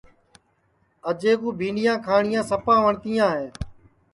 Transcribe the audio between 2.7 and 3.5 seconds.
وٹؔتیاں ہے